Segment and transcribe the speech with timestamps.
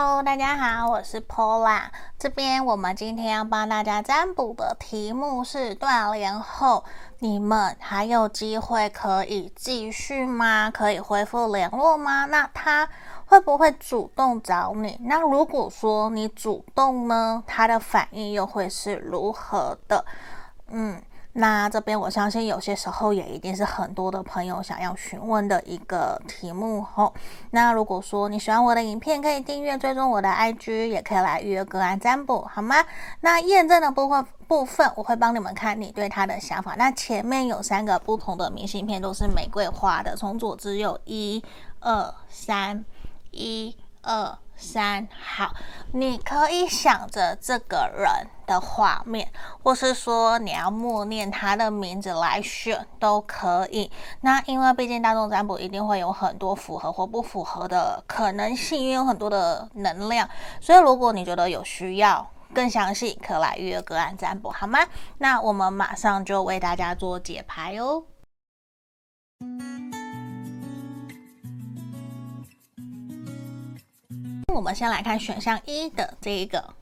[0.00, 1.86] Hello，大家好，我是 Pola。
[2.20, 6.84] 这边我们今天要帮大家占卜的题目是：断联后，
[7.18, 10.70] 你们还有机会可以继续吗？
[10.70, 12.26] 可以恢复联络吗？
[12.26, 12.88] 那他
[13.26, 14.96] 会不会主动找你？
[15.00, 20.04] 那如果说你主动呢，他的反应又会是如何的？
[20.68, 21.02] 嗯。
[21.40, 27.14] 那这边我相信有些时候也一定是很多的朋友想要询问的一个题目吼。
[27.52, 32.84] 那如果说你喜欢我的影片，可以订阅追踪我的 IG，也可以来预约个案占卜，好吗？
[33.20, 36.74] 那验证的部分部分，我会帮你们看你对他的想法。
[36.76, 41.40] 那前面有三个不同的明信片，都是玫瑰花的，从左至右，一、
[41.78, 42.84] 二、三，
[43.30, 44.36] 一、二。
[44.58, 45.54] 三，好，
[45.92, 49.30] 你可以想着这个人的画面，
[49.62, 53.90] 或是说你要默念他的名字来选都可以。
[54.22, 60.28] 那因为毕竟大众占卜一定会有很多符合或不符合的可能性，因为有很多的能量，
[60.60, 64.80] 所以如果你觉得有需要更详细，可来预约个案占卜，好吗？
[65.18, 68.02] 那我们马上就为大家做解牌哦。
[74.48, 76.74] 我们先来看选项一的这一个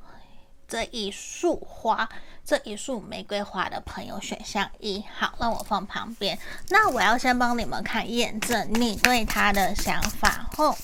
[0.68, 2.08] 这一束花，
[2.44, 5.04] 这一束玫瑰花的朋友，选项一。
[5.14, 6.38] 好，让我放旁边。
[6.70, 10.48] 那我要先帮你们看验证你对他的想法。
[10.56, 10.74] 哦，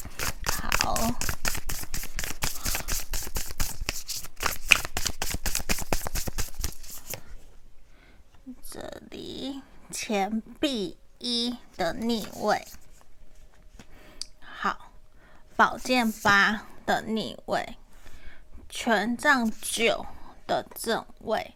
[0.53, 0.97] 好，
[8.71, 12.67] 这里钱币一的逆位，
[14.41, 14.91] 好，
[15.57, 16.67] 宝剑八。
[16.85, 17.77] 的逆位，
[18.69, 20.05] 权杖九
[20.47, 21.55] 的正位，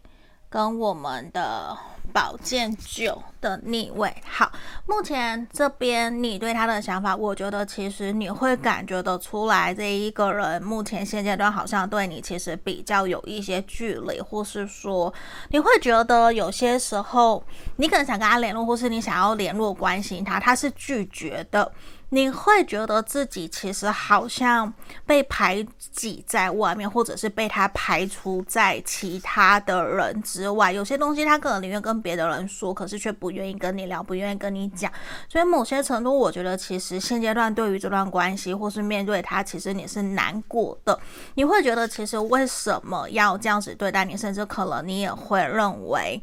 [0.49, 1.77] 跟我们的
[2.13, 4.15] 宝剑九的逆位。
[4.25, 4.51] 好，
[4.85, 15.13] 目前这边你对他的想法，我觉得其实你会感觉得出来，这一个人目前现阶段好像对你其实比较有一些距离，或是说
[15.49, 17.43] 你会觉得有些时候
[17.75, 21.71] 你可能想跟他联络，或是你想要联络关心他，他是拒绝的。
[22.09, 24.73] 你会觉得自己其实好像
[25.05, 30.71] 被排挤在外面，或者是被他排除在其他的人之外。
[30.71, 34.91] 有些东西他可能宁愿跟别的人说，可是却不愿意跟你聊，不愿意跟你讲。
[35.27, 40.97] 所以某些程度，我觉得其实现阶段对于这段关系，或是面对他，其实你是难过的。
[41.35, 46.21] 你会觉得其实为什么要这样子对待你，甚至可能你也会认为。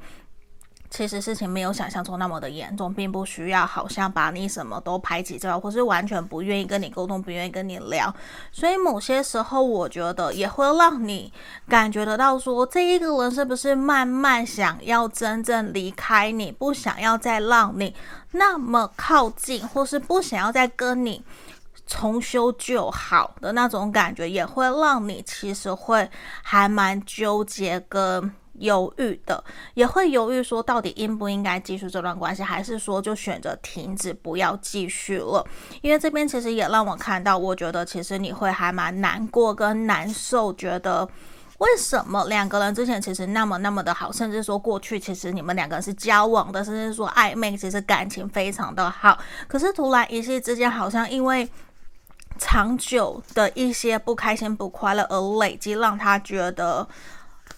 [0.97, 8.15] 其实事情没有想象中那么的严重，并不需要好像把你什么都排挤掉，或是完全不愿意跟你沟通，不愿意跟你聊。
[8.53, 11.33] 所以某些时候，我觉得也会让你
[11.69, 17.93] 感觉得到说，这一个人是不是慢慢想要真正离开你，不想要再让你
[18.31, 21.25] 那么靠近，或是不想要再跟你
[21.89, 26.09] 重修旧好的那种感觉，也会让你其实会
[26.45, 28.33] 还蛮纠结跟。
[28.59, 29.43] 犹豫的，
[29.75, 35.45] 也会犹豫说，到底应不应该继续这段关系，还是说就选择停止，不要继续了？
[35.83, 41.09] 因为这边其实也让我看到，我觉得其实你会还蛮难过跟难受，觉得
[41.59, 51.49] 为什么两个人之前其实那么那么的好，甚至说过去其实你们两个人是交往的，甚至说暧昧，其实感情非常的好，可是突然一夕之间，好像因为
[52.39, 56.87] 长久的一些不开心、不快乐而累积，让他觉得。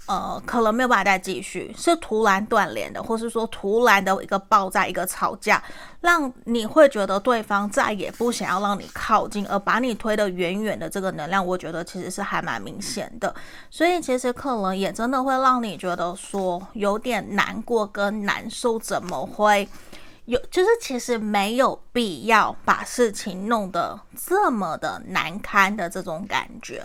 [0.06, 5.62] 呃，可能没有办法再继续，是突然断联的，或是说突然的一个爆炸、一个吵架，
[6.00, 10.88] 让你会觉得对方再也不想要让你靠近，而把你推得远远的。
[10.88, 13.34] 这个能量，我觉得其实是还蛮明显的，
[13.68, 19.68] 所以其实可能也真的会让你觉得说有点难过跟难受，怎么会
[20.24, 20.40] 有？
[20.50, 26.82] 就是其实没有必要把事情弄得这么的难堪的这种感觉。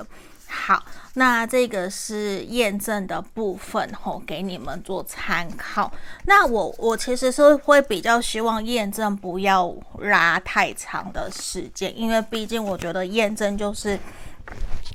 [0.47, 0.83] 好，
[1.15, 5.91] 那这个是验证的部分吼，给你们做参考。
[6.25, 13.99] 那我我其实是会比较希望验证不要拉太长的时间，因为毕竟我觉得验证就是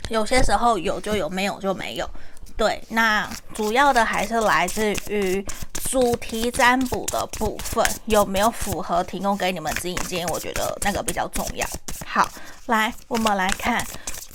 [0.08, 2.08] 有些时候有就有，没有就没有。
[2.56, 5.44] 对，那主要的还是来自于
[5.90, 11.66] 主题占卜的部分有没有符合提供给你们指引建议，我觉得那个比较重要。
[12.06, 12.26] 好，
[12.64, 13.86] 来我们来看。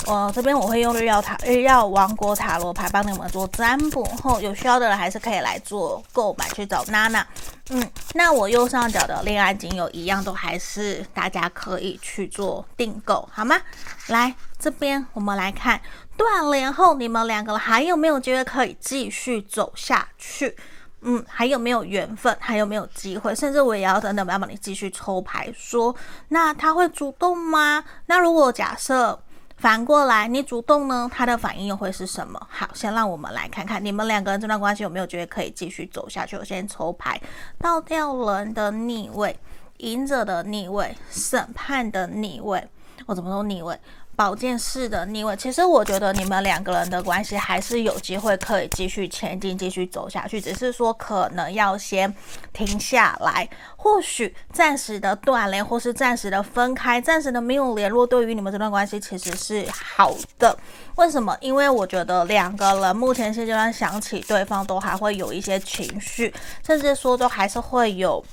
[0.07, 7.25] 我这边我会用日曜塔、日曜王国塔罗牌帮你们做占卜，后有需要的人还是可以来做购买去找娜娜。
[7.69, 13.55] 嗯，那我右上角的恋爱精油一样都还是大家可以去做订购，好吗？
[14.07, 15.79] 来这边我们来看
[16.17, 20.57] 断联后你们两个人还有没有机会可以继续走下去？
[21.01, 22.35] 嗯，还有没有缘分？
[22.39, 23.33] 还有没有机会？
[23.33, 25.95] 甚至我也要等等，我要帮你继续抽牌说，
[26.29, 27.83] 那他会主动吗？
[28.07, 29.17] 那如果假设。
[29.61, 32.47] 反过来，你主动呢，他的反应又会是什么？
[32.49, 36.35] 好，先让我们来看看你们两个人这段关系有没有觉得可以继续走下去。
[36.35, 37.21] 我先抽牌，
[37.59, 39.37] 倒吊人的逆位，
[39.77, 42.67] 隐者的逆位，审判的逆位。
[43.05, 43.79] 我怎么都逆位？
[44.21, 52.13] 保健室的逆位，其实我觉得你们两个人的关系还是有机会可以继续前进、继续走下去，只是说可能要先
[52.53, 60.55] 停下来，或许暂时的断联，或是暂时的分开，暂时的没有联络，对于你们这段关系其实是好的。
[60.97, 61.35] 为什么？
[61.41, 66.31] 因为我觉得两个人目前现阶段想起对方都还会有一些情绪，
[66.63, 68.23] 甚至说都还是会有。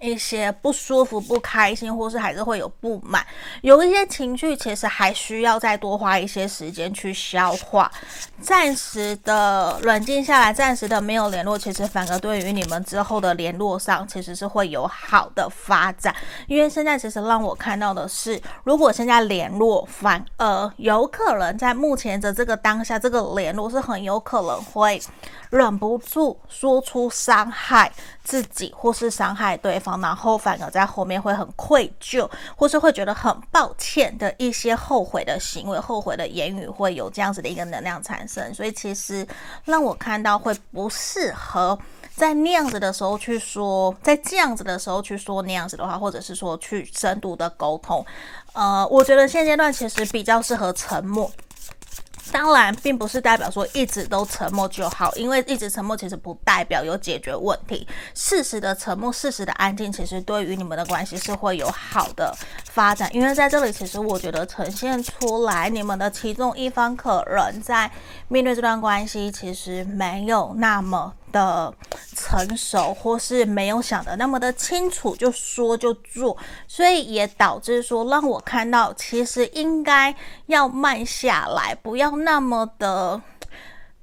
[0.00, 3.24] 一些不舒服、不开心，或是还是会有不满，
[3.62, 7.90] 有一些情绪，其实还需要再多花一些时间去消化。
[8.40, 16.14] 暂时的冷静下来，暂时的没有联络，其实反而对于你们之后的联络上，其实是会有好的发展。
[16.46, 25.00] 因为现在其实让我看到的是，如果现在联络，反而有可能在目前的这个当下，这个联络是很有可能会
[25.50, 27.90] 忍不住说出伤害
[28.22, 38.52] 自己或是伤害对方，然后反而在后面会很愧疚，或是会觉得很抱歉的一些后悔的行为、后悔的言语，会有这样子的一个能量产生。
[38.52, 39.26] 所以其实
[39.64, 41.78] 让我看到会不适合
[42.14, 48.04] 在那样子的时候去说，在这样子的时候去说那样子的话，或者是说去深度的沟通。
[48.52, 51.30] 呃，我觉得现阶段其实比较适合沉默。
[52.32, 57.86] 当然，并不是代表说一直都沉默就好，因为一直沉默其实不代表有解决问题。
[58.14, 62.34] 适时的沉默，适时的安静，其实对于你们的关系是会有好的
[62.64, 63.08] 发展。
[63.14, 67.90] 因为在这里，其实我觉得呈现出来，你们的其中一方可能在
[68.28, 71.12] 面对这段关系，其实没有那么。
[71.32, 71.72] 的
[72.14, 76.36] 成熟，或是没有想的那么的清楚，就说就做，
[76.66, 80.14] 所以也导致说，让我看到其实应该
[80.46, 83.20] 要慢下来，不要那么的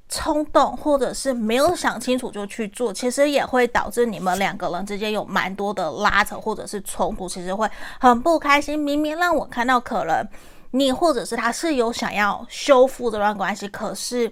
[0.10, 7.70] 冲动，或者是没有想清楚就去做，其实也会导致你们两个人之间有蛮多的拉扯，或者是冲突，其实会
[8.00, 8.78] 很不开心。
[8.78, 10.28] 明明让我看到，可能
[10.72, 14.32] 你或者是他是有想要修复这段关系，可是。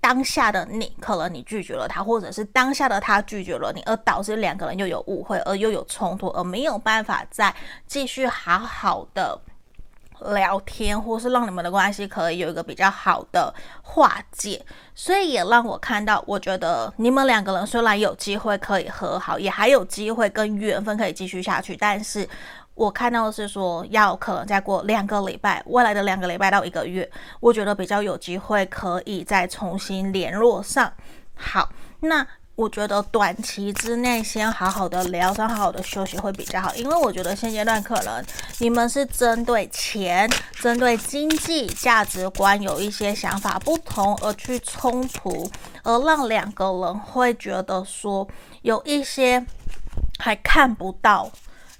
[0.00, 7.54] 当下的你，可能你拒绝了他，或者是当下的他拒绝了你，而导致两个人又有误会，而又有冲突，而没有办法再
[7.86, 9.38] 继续好好的
[10.32, 14.64] 聊天，或是让你们的关系可以有一个比较好的化解。
[14.94, 22.28] 所以也让我看到，我觉得你们两个人虽然有机会可以和好，也还有机会跟缘分可以继续下去，但是。
[22.74, 30.90] 我看到的是说，要可能再过两个礼拜，未来的两个礼拜到一个月，我觉得比较有机会可以再重新联络上。
[31.34, 31.68] 好，
[32.00, 38.24] 那我觉得短期之内先好好的疗伤，好好的休息会比较好，因为我觉得现阶段可能
[38.58, 45.50] 你们是针对钱、针对经济价值观有一些想法不同而去冲突，
[45.82, 48.26] 而让两个人会觉得说
[48.62, 49.44] 有一些
[50.18, 51.30] 还看不到。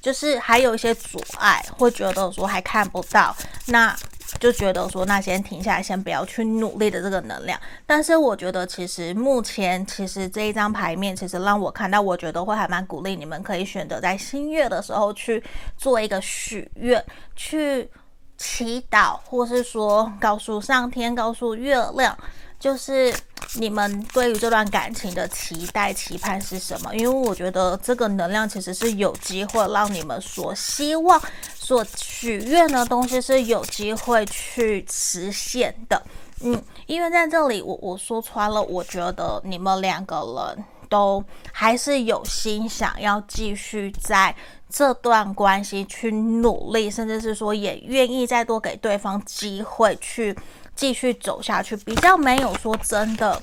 [0.00, 3.37] 就是还有一些阻碍，会觉得说还看不到，
[3.67, 3.94] 那
[4.38, 7.61] 就觉得说那先停下来，先不要去努力的这个能量。
[7.85, 15.43] 但是我觉得其实目前其实这一张牌面，其实让我看到，我觉得会还蛮鼓励你们可以选择在新月的时候去
[15.76, 17.05] 做一个许愿，
[17.35, 17.91] 去
[18.39, 22.17] 祈祷，或是说告诉上天，告诉月亮，
[22.60, 23.12] 就是。
[23.56, 26.94] 你们对于这段感情的期待、期盼是什么？
[26.94, 31.20] 因为我觉得这个能量其实是有机会让你们所希望、
[31.56, 36.00] 所许愿的东西是有机会去实现的。
[36.43, 40.17] 嗯，因为在这里我我说穿了，我觉得你们两个
[40.55, 44.32] 人都还是有心想要继续在
[44.69, 50.36] 这段关系去努力，甚至是说也愿意再多给对方机会去。
[50.81, 53.43] 继续走下去，比较没有说真的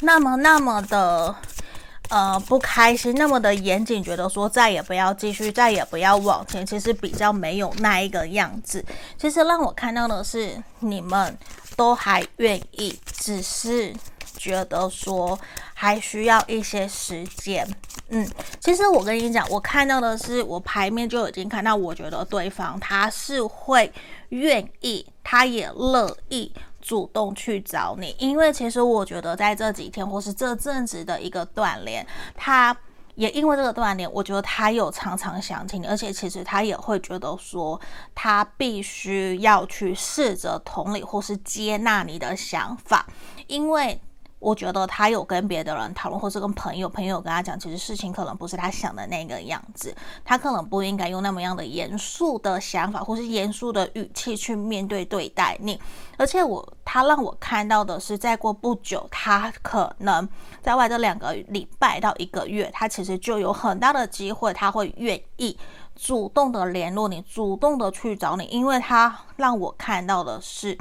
[0.00, 1.32] 那么那么的
[2.08, 6.66] 呃不开心，那么的严谨，觉得说再也不要继续，再也不要往前。
[6.66, 8.84] 其实比较没有那一个样子。
[9.16, 11.38] 其实让我看到的是，你们
[11.76, 13.94] 都还愿意，只是
[14.36, 15.38] 觉得说
[15.72, 17.64] 还需要一些时间。
[18.08, 18.28] 嗯，
[18.58, 23.92] 其实我跟你讲，我看到的是，我牌面就已经看到，我觉得对方他是会
[24.30, 32.76] 愿意，他也乐意主动去找你，因为其实我觉得在这几天或是这阵子的一个锻炼，他
[33.14, 37.80] 也因为这个锻炼，我觉得他有常常想起你，而且其实他也会觉得说，
[38.12, 43.06] 他必须要去试着同理或是接纳你的想法，
[43.46, 44.00] 因为。
[44.40, 49.94] 我觉得他有跟别的人讨论，或是跟朋友，朋友跟他讲，其实事情可能不是他想的那个样子，
[50.24, 55.78] 他可能不应该用那么样的严肃的想法，或是严肃的语气去面对对待你。
[56.16, 60.26] 而且我他让我看到的是，再过不久，他可能
[60.62, 65.58] 在外这两个礼拜到一个月，他其实就有很大的机会，他会愿意
[65.94, 70.78] 主动的联络你，主动的去找你，因为他让我看到的是，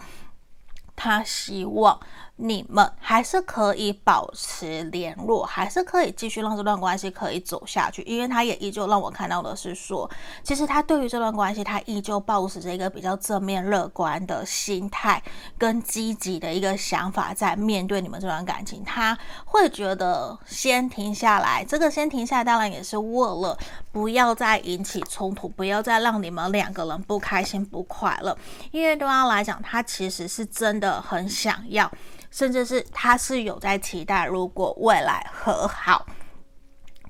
[0.95, 1.99] 他希望。
[2.41, 10.09] 你们还是可以保持联络，还是可以继续让这段关系可以走下去，因为他也依旧让我看到的是说，
[10.41, 15.21] 其实他对于这段关系，他依旧抱持着一个比较正面乐观的心态
[15.57, 23.57] 跟积极的一个想法在面对你们这段感情，他会觉得先停下来，这个先停下来，当然也是为了
[23.91, 28.37] 不要再引起冲突，不要再让你们两个人不开心不快乐，
[28.71, 31.91] 因为对他来讲，他其实是真的很想要。
[32.31, 36.05] 甚至是他是有在期待，如果未来和好，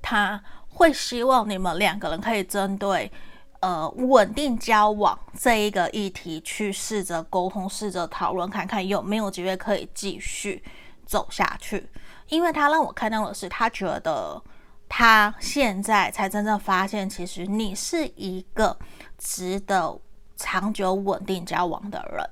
[0.01, 3.11] 他会希望你们两个人可以针对
[3.59, 10.63] 呃稳定交往这一个议题去试着沟通，试着讨论，看看有没有机会可以继续
[11.05, 11.89] 走下去。
[12.27, 14.41] 因为他让我看到的是，他觉得
[14.87, 18.77] 他现在才真正发现，其实你是一个
[19.17, 19.99] 值得
[20.37, 22.29] 长久稳定交往的人。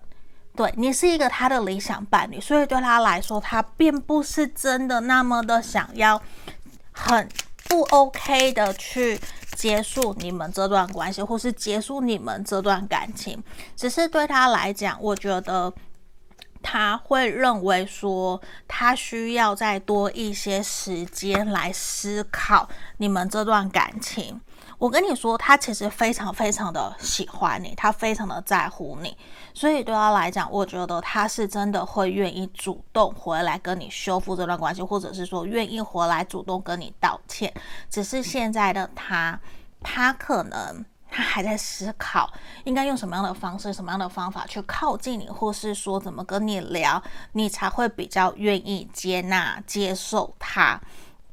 [0.58, 6.20] 对，你是一个他的理想伴侣，所以对他来说，他并不是真的那么的想要
[6.92, 7.30] 很
[7.70, 9.20] 不 OK 的去
[9.56, 13.42] 结束你们这段关系，或是结束你们这段感情。
[13.76, 15.72] 只是对他来讲，我觉得
[16.64, 24.42] 他会认为说，他需要再多一些时间来思考你们这段感情。
[24.78, 29.18] 我跟你说，他其实非常非常的喜欢你，他非常的在乎你，
[29.54, 37.52] 所以对他来讲，我觉得他是真的会愿意主动回来跟你修复这段关系，或者是说愿意回来主动跟你道歉。
[37.90, 39.40] 只是现在的他，
[39.82, 42.32] 他可能他还在思考
[42.64, 50.80] 应该用什么样的方式、什么样的方法去靠近你，或是说怎么跟你聊，你才会比较愿意接纳、接受他。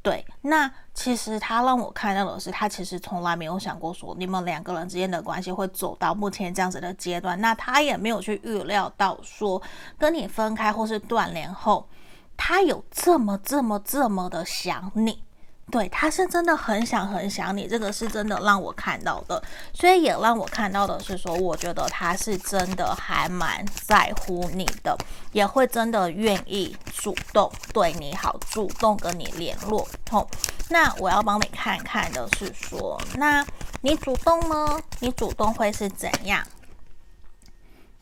[0.05, 7.41] 对，那其实他让我看到的是，他其实从来没有想过说你们两个人之间的关系会走到目前这样子的阶段。
[7.41, 9.61] 那他也没有去预料到说
[9.99, 11.89] 跟你分开或是断联后，
[12.37, 15.25] 他有这么这么这么的想你。
[15.71, 19.43] 对，他是真的很想很想你，这个是真的让我看到的，
[19.73, 24.97] 所以也让我看到的是说，我觉得他是真的还蛮在乎你的，
[25.33, 29.89] 也会真的愿意主动对你好，主动跟你联络。
[30.11, 30.25] 哦，
[30.69, 33.45] 那我要帮你看看的是说，那
[33.81, 34.81] 你主动呢？
[35.01, 36.47] 你主动会是怎样？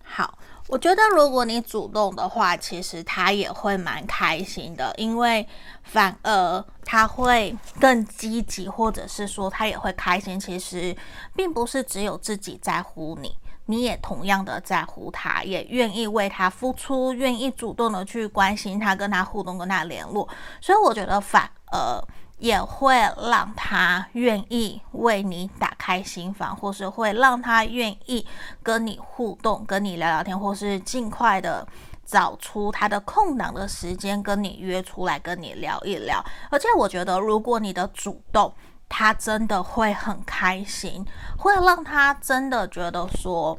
[0.02, 0.37] 好。
[0.73, 5.47] 我觉得，如果你主动的话，其实他也会蛮开心的，因为
[5.83, 10.41] 反而他会更积极，或者是说他也会开心。
[10.41, 10.97] 其实
[11.37, 13.37] 并不是只有自己在乎你，
[13.67, 20.26] 你也同样的在乎他，也愿意为他付出，愿意主动的去关心他，跟他互动，跟他联络。
[20.59, 22.02] 所以我觉得反而。
[22.43, 28.27] 也会让他愿意为你打开心房，或是会让他愿意
[28.65, 31.65] 跟你互动，跟你聊聊天，或是尽快的
[32.05, 36.21] 找出他的空档的时间跟你约出来跟你聊一聊。
[36.51, 38.53] 而且我觉得，如果你的主动，
[38.89, 41.07] 他真的会很开心，
[41.39, 43.57] 会让他真的觉得说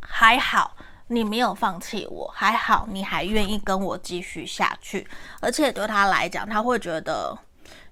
[0.00, 0.76] 还好
[1.08, 5.08] 你没有放弃我，还好你还愿意跟我继续下去。
[5.40, 7.36] 而且对他来讲，他会觉得。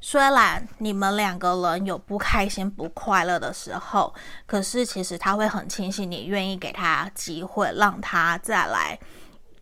[0.07, 4.13] 虽然你们两个人有不开心、不快乐的时候，
[4.45, 8.99] 可是其实他会很庆幸你愿意给他机会，让他再来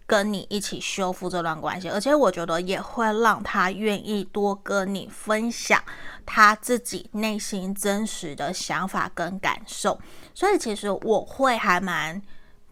[0.05, 1.89] 跟你一起修复这段关系。
[1.89, 5.81] 而且我觉得也会让他愿意多跟你分享
[6.27, 9.97] 他自己内心真实的想法跟感受。
[10.35, 12.21] 所以其实我会还蛮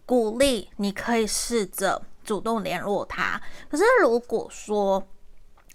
[0.04, 3.40] 鼓励你可以试着主动联络他。
[3.70, 5.06] 可是如果说，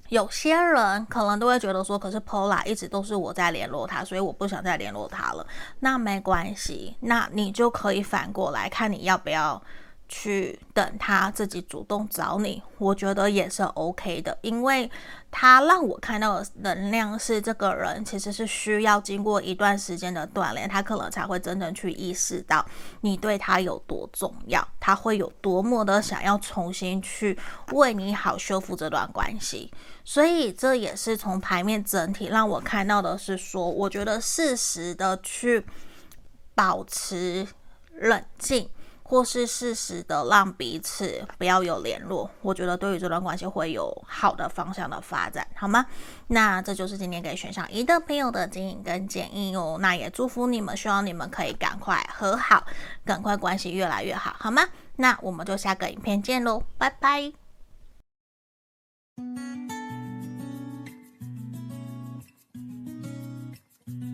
[0.10, 5.46] 有些人可能都会觉得说，可是 Pola 一直都是我在联络他，所以我不想再联络他了。
[5.80, 9.62] 那没关系，那你就可以反过来看你要不要。
[10.08, 14.88] 去等他自己主动找你，我觉得也是 OK 的，因为
[15.38, 22.66] 他让我看到的能量是这个人其实是需要经过一段时间的锻炼，他可能才会真正去意识到
[23.02, 27.38] 你对他有多重要，他会有多么的想要重新去
[27.74, 29.70] 为你好修复这段关系，
[30.06, 35.66] 所以这也是从牌面整体让我看到的是说，我觉得适时的去
[36.56, 37.46] 保持
[37.98, 38.70] 冷静。
[39.08, 45.86] 或是适时的让彼此不要有联络，我觉得对于这段关系会有好的方向的发展，好吗？
[46.28, 49.78] 那这就是今天给选项一的朋友的建议跟建议哦。
[49.80, 52.66] 那也祝福你们，希望你们可以赶快和好，
[53.06, 54.64] 赶快关系越来越好，好吗？
[54.96, 57.32] 那我们就下个影片见喽，拜拜。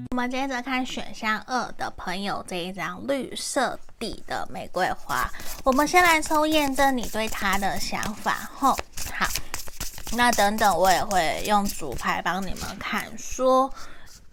[0.09, 5.29] 我们接着看选项二的朋友这一张绿色底的玫瑰花。
[5.63, 8.49] 我们先来抽验证你对他的想法。
[8.57, 8.75] 吼，
[9.13, 9.27] 好，
[10.17, 13.71] 那等等我也会用主牌帮你们看，说，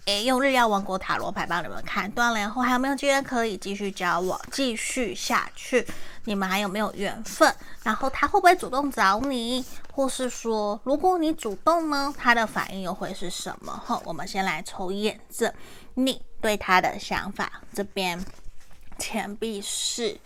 [0.07, 5.87] 诶，用日曜王国塔罗牌帮你们看，断联后还有没有机会可以继续交往，继续下去？
[6.25, 7.55] 你们还有没有缘分？
[7.83, 9.65] 然后他会不会主动找你？
[9.93, 13.73] 或是说，如果你主动呢，他的反应又会是什么？
[13.85, 15.53] 好，我们先来抽验证
[15.95, 17.51] 你对他的想法。
[17.75, 18.23] 这边
[18.99, 20.19] 钱币四，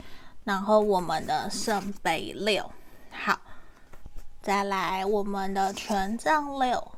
[0.45, 2.71] 然后我们的圣杯六，
[3.11, 3.39] 好，
[4.41, 6.93] 再来我们的权杖六。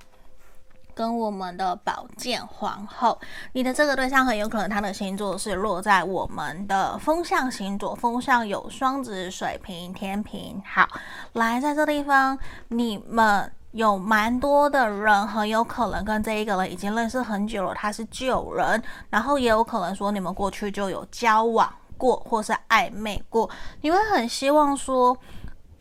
[0.97, 3.21] 跟我们的宝剑皇后，
[3.53, 10.63] 你的这个对象很有可能他的星座是落在我们的风象星座，风象有双子、水瓶、天平。
[10.65, 10.89] 好，
[11.33, 12.39] 来在这地方，
[12.69, 23.51] 你们有蛮多的人，很有可能跟这一个人已经认识很久了，他是旧人，然后也有可能说你们过去就有交往过，或是暧昧过，
[23.83, 25.17] 你会很希望说，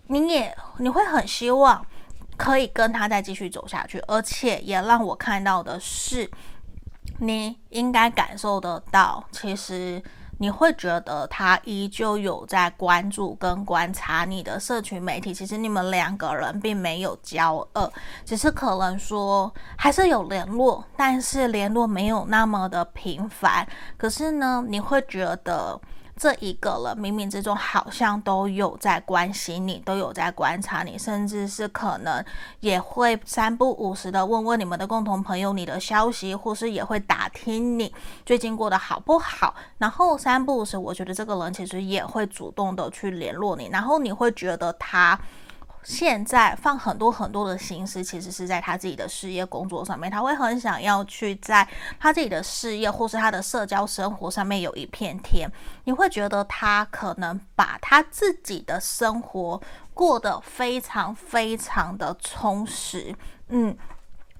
[0.07, 1.85] 你也你会很希望。
[2.35, 6.27] 可以跟他再继续走下去，而且也让我看到的是，
[7.19, 10.01] 你应该感受得到，其实
[10.43, 15.33] 你会觉得他依旧有在关注跟观察你的社群媒体。
[15.33, 17.89] 其实你们两个人并没有交恶，
[18.25, 23.65] 只是可能说还是有联络，但是联络没有那么的频繁。
[23.95, 25.79] 可是呢，你会觉得。
[26.15, 32.23] 这一个人冥冥之中好像都有在关心你，都有在观察你，甚至是可能
[32.59, 37.93] 也会三不五时的问问你们的共同朋友你的消息，或是也会打听你
[38.25, 39.55] 最近过得好不好。
[39.77, 45.19] 然后三不五时，我觉得这个人其实也会主动的去联络你，然后你会觉得他。
[45.83, 50.09] 现在放很多很多的心思，其实是在他自己的事业工作上面。
[50.09, 51.67] 他会很想要去在
[51.99, 55.51] 他自己的事业或是他的社交生活上面有一片天。
[55.83, 59.61] 你会觉得他可能把他自己的生活
[59.93, 63.13] 过得非常非常的充实。
[63.49, 63.77] 嗯，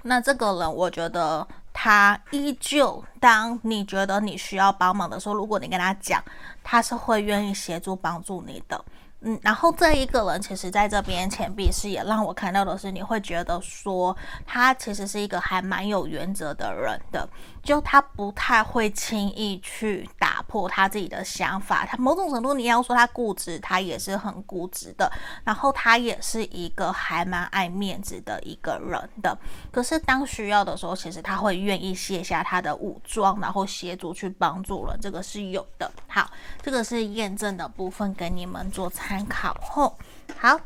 [0.04, 6.24] 那这个人，我觉得他依旧，当你觉得你需要帮忙的时候，如果你跟他讲，
[6.64, 8.84] 他是会愿意协助帮助你的。
[9.26, 17.28] 嗯，然后这一个人其实在这边钱币是也让我看到的是，你会觉得说他其实是一个还蛮有原则的人的，
[17.64, 21.86] 就他不太会轻易去打破他自己的想法。
[21.86, 25.12] 他某种程度你要说他固执，他也是很固执的。
[25.44, 29.38] 然后他也是一个还蛮爱面子的一个人的。
[29.72, 35.92] 可是当需要的时候，其实他会愿意卸下他的武装，然后协助去帮助人，这个是有的。
[36.08, 36.30] 好，
[36.62, 38.84] 这个是验证的部分，给你们做。
[38.94, 39.98] 参考后，
[40.38, 40.60] 好，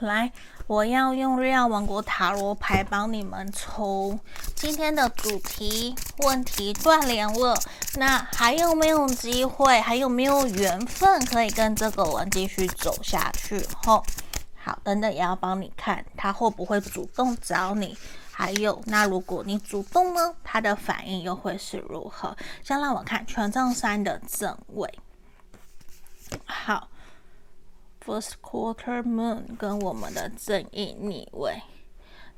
[0.00, 0.32] 来，
[0.66, 4.18] 我要用日曜王国塔罗牌帮你们抽
[4.54, 7.54] 今天的主题问题断联了，
[7.96, 9.78] 那还有没有机会？
[9.82, 13.62] 还有没有缘分可以跟这个人继续走下去？
[13.84, 14.02] 后，
[14.56, 17.94] 好，等等也要帮你看他会不会主动找你，
[18.32, 22.34] 还有那如果你主动呢，他的反应又会是如何？
[22.62, 24.98] 先让我看权杖三的正位，
[26.46, 26.88] 好。
[28.06, 31.62] First quarter moon 跟我们的正义逆位，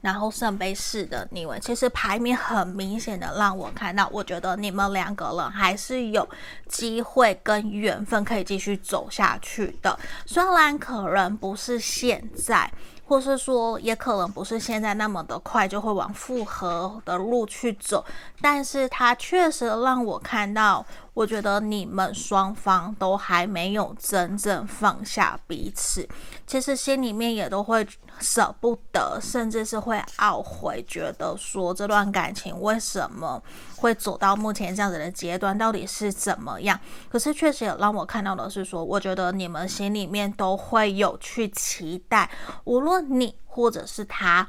[0.00, 6.28] 然后圣杯四的逆位，其实排名很明显的让我看到，我觉得你们两个人还是有
[6.68, 12.70] 机会跟缘分可以继续走下去的，虽然可能不是现在。
[13.08, 18.04] 或是说，也可能不是现在那么的快就会往复合的路去走，
[18.40, 26.08] 但是它确实让我看到，我觉得你们双方都还没有真正放下彼此，
[26.46, 27.84] 其实心里面也都会
[28.20, 33.42] 舍不得，甚至是会懊悔，觉得说这段感情为什么
[33.76, 36.78] 会走到目前这样子的阶段，到底是怎么样？
[37.10, 42.30] 可是确实也让我看到的是说，我觉得你们心里面都会有去期待，
[42.64, 44.46] 无论你或者是他，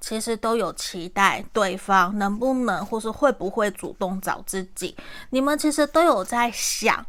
[0.00, 4.94] 其实都有期待对方能不能或是会不会主动找自己，
[5.30, 7.04] 你们其实都有在想。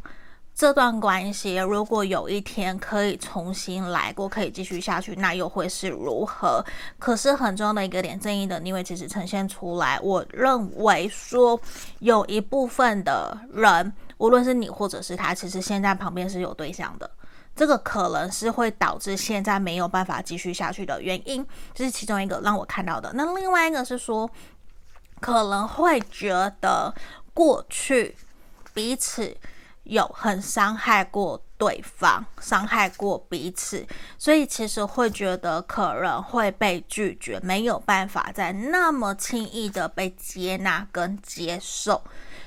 [0.59, 6.61] 这段关系如果有一天可以重新来过，可以继续下去，那又会是如何？
[6.99, 11.57] 可是很重要的一个点，正义的逆位其实呈现出来，我认为说
[11.99, 17.09] 有一部分的人，无论是你或者是他，其实现在旁边是有对象的。
[17.55, 23.09] 这个可能是会导致现在没有办法继续下去的原因，这是其中一个让我看到的。
[23.13, 24.29] 那另外一个是说，
[25.21, 26.93] 可能会觉得
[27.33, 28.13] 过去
[28.73, 29.33] 彼此
[29.89, 33.85] 有很伤害过对方，伤害过彼此，
[34.17, 42.01] 所以其实会觉得可能会被拒绝，没有办法再那么轻易的被接纳跟接受，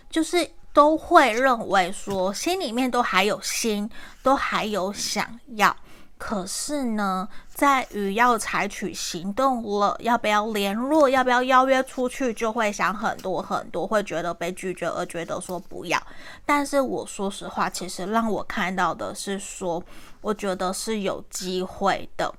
[0.09, 0.51] 就是。
[0.75, 3.91] 都会认为说，心里面都还有心，
[4.23, 5.77] 都还有想要，
[6.25, 16.01] 可是呢，在于要采取行动了，要不要联络，要不要邀约出去，就会想很多很多，会觉得被拒绝而觉得说不要。
[16.47, 19.83] 但是我说实话，其实让我看到的是说，
[20.21, 22.33] 我觉得是有机会的，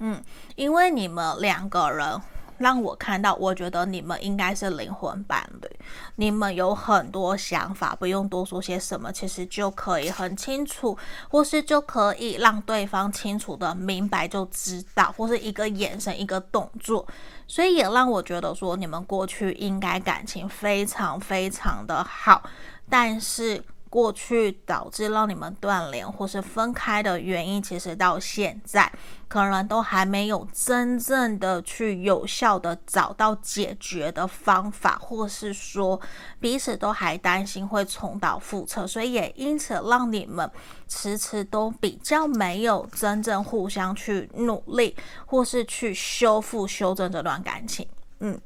[0.00, 0.20] 嗯，
[0.56, 2.20] 因为你们两个人。
[2.58, 5.68] 让我看到，我觉得你们应该是灵魂伴侣，
[6.16, 10.96] 你们有很多想法，不用多说些什么，其实就可以很清楚，
[11.28, 17.06] 或是就可以让对方清楚的明白就知道，或是一个眼神、一个动作，
[17.46, 22.42] 所以也让我觉得说，你们过去应该感情非常非常的好，
[22.88, 23.62] 但是。
[23.88, 28.90] 过去导致让你们断联或是分开的原因，其实到现在
[29.28, 36.00] 可能都还没有真正的去有效的找到解决的方法，或是说
[36.40, 40.50] 彼此都还担心会重蹈覆辙，所以也因此让你们
[40.88, 44.94] 迟迟都比较没有真正互相去努力，
[45.24, 47.86] 或是去修复修正这段感情。
[48.20, 48.38] 嗯，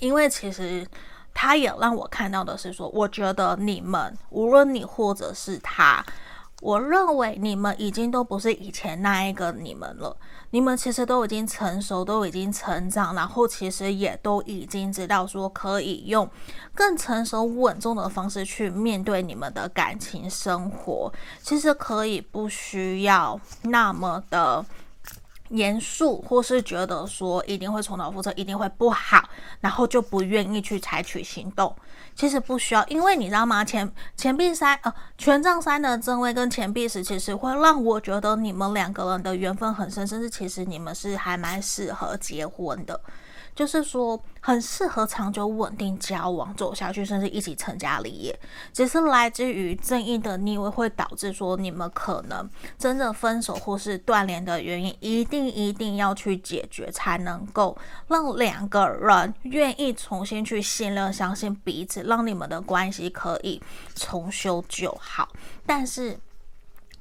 [0.00, 0.86] 因为其实。
[1.34, 6.02] 他也让我看到的是说，我觉得你们无论你或者是他，
[6.62, 10.16] 我认为你们已经都不是以前那一个你们了。
[10.50, 16.30] 你们其实都已经成熟，都已经成长，然后其实也都已经知道说可以用
[16.72, 21.12] 更成熟稳重的方式去面对你们的感情生活。
[21.42, 24.64] 其实可以不需要那么的。
[25.56, 29.28] 严肃，或是觉得说一定会重蹈覆辙，一定会不好，
[29.60, 31.74] 然后就不愿意去采取行动。
[32.14, 33.64] 其实不需要，因为你知道吗？
[33.64, 43.00] 钱钱币三呃，权杖三的正位跟钱币十，其实会让我觉得你们两个人的缘分很深，甚至其实你们是还蛮适合结婚的。
[43.54, 48.36] 就是说，很适合长久稳定交往走下去，甚至一起成家立业。
[48.72, 63.62] 只是来自于正义的逆位，会导致说你们可能真的分手或是断联的原因，一定一定要去解决，才能够让两个人愿意重新去信任、相信彼此，让你们的关系可以
[63.94, 65.28] 重修旧好。
[65.64, 66.18] 但是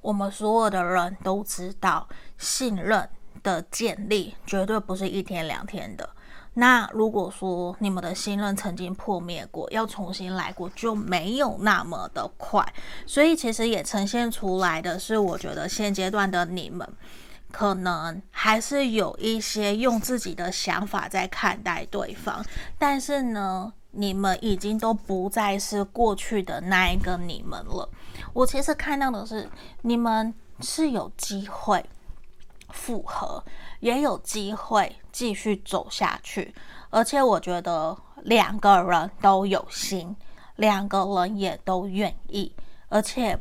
[0.02, 3.10] 我们所有的人都知道，信任
[3.42, 6.08] 的建立绝对不是一天两天的。
[6.56, 12.63] 那如果说你们的信任曾经破灭过，要重新来过就没有那么的快，
[13.06, 16.88] 所以其实也呈现出来的是，我觉得现阶段的你们
[17.52, 22.46] 可能还是有一些用自己的想法在看待对方，
[22.78, 27.89] 但是呢，你们已经都不再是过去的那一个你们了。
[28.32, 29.50] 我其实看到的是，
[29.82, 31.84] 你们是有机会
[32.74, 33.42] 复合，
[33.80, 34.98] 也有机会。
[35.14, 36.52] 继续走下去，
[36.90, 40.16] 而且我觉得两个人都有心，
[40.56, 42.52] 两个人也都愿意。
[42.90, 43.38] 而且，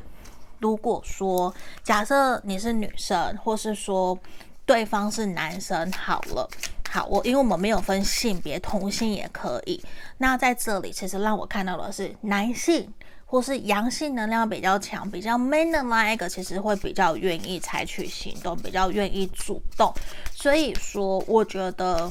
[0.59, 4.19] 如果说假设你是女生，或是说
[4.67, 6.47] 对方是男生，好了，
[6.91, 9.83] 好，我因为我们没有分性别，同性也可以。
[10.19, 12.93] 那在这里，其实让我看到的是男性。
[13.33, 19.91] 或是阳性能量比较强、比较 man 的那一个，其实会比较愿意采取行动，比较愿意主动。
[20.35, 22.07] 所以说，我觉得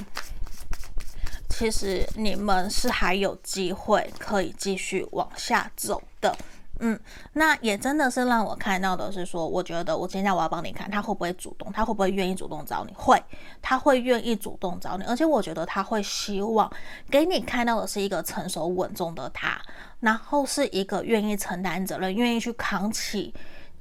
[1.47, 6.35] 其实你们是还有机会可以继续往下走的。
[6.79, 6.99] 嗯，
[7.33, 12.91] 那也真的是让我看到的是说，我觉得我今天我要帮你看他会不会主动，他会不会愿意主动找你？
[12.95, 13.23] 会，
[13.61, 16.67] 他会愿意主动找你，而且我觉得他会希望
[17.11, 19.61] 给你看到的是一个成熟稳重的他，
[20.01, 23.33] 然后是一个愿意承担责任、愿意去扛起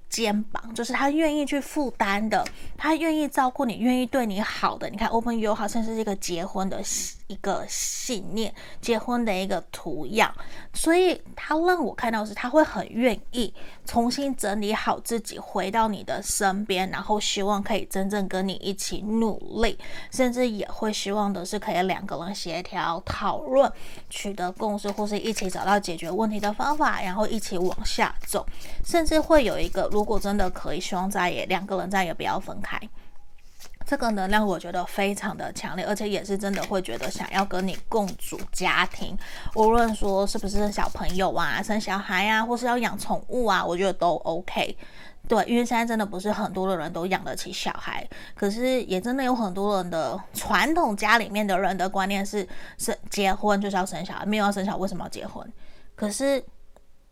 [0.08, 2.44] 肩膀，就是他愿意去负担的，
[2.76, 4.88] 他愿意照顾你，愿意对你好的。
[4.90, 6.82] 你看，open you 好像是一个结婚的
[7.28, 10.34] 一个信念，结婚的一个图样。
[10.74, 13.54] 所以他让我看到是，他会很愿意
[13.90, 19.76] 重新整理好自己，回到你的身边，然后希望可以真正跟你一起努力，
[20.12, 23.68] 甚至也会希望的是可以两个人协调讨论，
[24.08, 28.46] 取得共识，或是一起找到解决问题的方法，然后一起往下走，
[28.84, 29.88] 甚至会有一个。
[29.90, 32.80] 如果真的可以，希望再也两个人再也不要分开。
[33.90, 39.18] 这个能量我觉得非常的强烈，而且也是真的会觉得想要跟你共组家庭，
[39.56, 44.76] 无论说是不是小朋友啊、生小孩啊，或是要养宠物啊，我觉得都 OK。
[45.26, 52.46] 对，因为现在真的不是很多的人都养得起小孩，可是也真的有很多人的传统家里面的人的观念是
[52.78, 55.44] 生结婚就是要生小孩，没有要生小孩为什么要结婚？
[55.96, 56.40] 可是。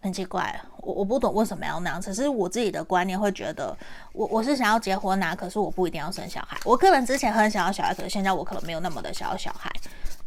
[0.01, 0.57] 很奇怪，
[0.89, 2.01] 我我不懂为什么要那样。
[2.01, 3.77] 只是我自己的观念会觉得
[4.15, 6.59] 我，我是想要结婚啊，可是我不一定要生小孩。
[6.65, 9.71] 我个人之前很想要小孩，可是现在我可能没有那么的想要小孩。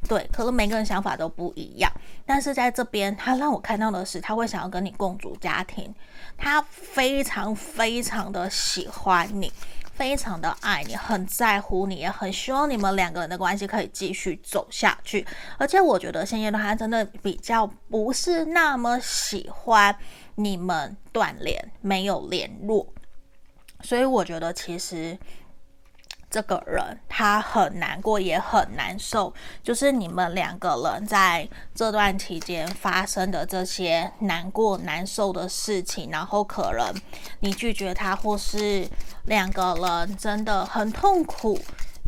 [0.08, 1.92] 对，可能每个人想法都不一样。
[2.28, 5.94] 但是在这边，他让我看到的是，他会想要跟你共组家庭，
[6.38, 9.52] 他非常非常的喜欢你。
[9.94, 15.24] 非常的爱你，很在乎你，也很希望你们两个人的关系可以继续走下去。
[15.60, 19.96] 而且我觉得现阶段他真的比较不是那么喜欢
[20.36, 22.88] 你们断联，没有联络。
[23.82, 25.18] 所以我觉得其实。
[26.34, 36.96] 这个人他很难过，也很难受，就是你们两个人在这段期间发生的这些难过、难受的事情，然后可能
[37.42, 38.88] 你拒绝他，或是
[39.26, 41.60] 两个人真的很痛苦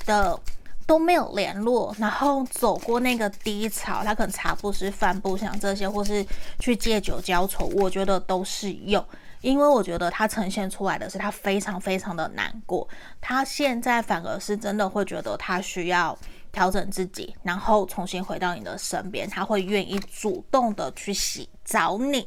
[0.05, 0.39] 的
[0.85, 6.25] 都没有联络，然后走过那个低潮，他可能茶不思饭不想这些，或是
[6.59, 9.03] 去借酒浇愁，我觉得都是有。
[9.41, 12.87] 因为我觉得他呈现出来的是他非常非常的难过，
[13.19, 16.17] 他现在反而是真的会觉得他需要
[16.51, 22.25] 调整自己，然后重新回到你的身边，他会愿意主动的去洗找你，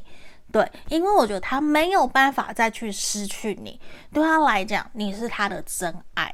[0.51, 3.79] 对，因为我觉得他没有办法再去失去你，
[4.13, 6.31] 对他来讲你是他的真爱，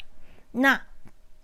[0.52, 0.82] 那。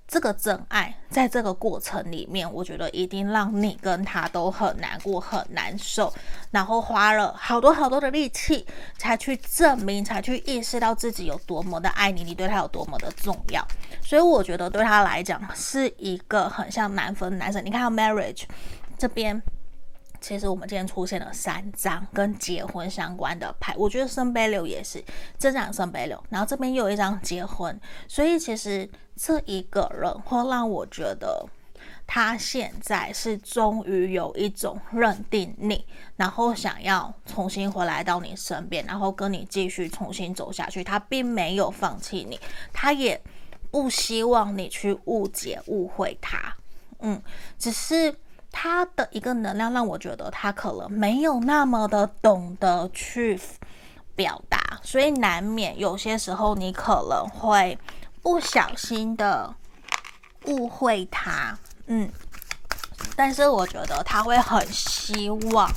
[0.10, 6.12] 这个真爱，在这个过程里面，我觉得一定让你跟他都很难过、很难受，
[6.50, 8.66] 然后花了好多好多的力气，
[8.98, 13.64] 才去证明，才去意识到自己有多么的爱你，你对他有多么的重要。
[14.02, 17.62] 所以我觉得对他来讲是一个很像难分难舍。
[17.62, 18.46] 你看到 marriage
[18.98, 19.40] 这边。
[20.22, 25.02] 其实我们今天出现了三张跟结婚相关的牌，我觉得圣杯六也是
[25.38, 28.86] 这张圣杯六，然后这边又有一张结婚，所以其实
[29.22, 31.46] 这一个人会让我觉得
[32.08, 40.82] 他现在是终于有一种认定你，然后想要重新回来到你身边，然后跟你继续重新走下去。
[40.82, 42.40] 他并没有放弃你，
[42.72, 43.22] 他也
[43.70, 46.56] 不希望你去误解误会他，
[47.00, 47.22] 嗯，
[47.58, 48.16] 只是。
[48.52, 53.40] 他的一个能量让我觉得他可能没有那么的懂得去
[54.16, 57.78] 表达，所以难免有些时候你可能会
[58.22, 59.54] 不小心的
[60.46, 62.10] 误会他，嗯，
[63.16, 65.70] 但是我觉得他会很希望